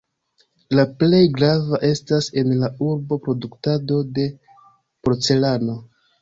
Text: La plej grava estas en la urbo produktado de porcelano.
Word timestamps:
La 0.77 0.85
plej 1.01 1.19
grava 1.35 1.79
estas 1.89 2.29
en 2.43 2.55
la 2.63 2.69
urbo 2.87 3.19
produktado 3.27 4.01
de 4.17 4.27
porcelano. 5.05 5.79